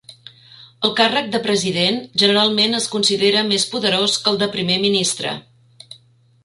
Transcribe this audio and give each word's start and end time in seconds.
El 0.87 0.93
càrrec 0.99 1.27
de 1.35 1.41
president 1.43 1.99
generalment 2.23 2.73
es 2.79 2.89
considera 2.97 3.45
més 3.53 3.67
poderós 3.75 4.19
que 4.25 4.35
el 4.35 4.43
de 4.45 4.51
primer 4.57 4.79
ministre. 4.89 5.35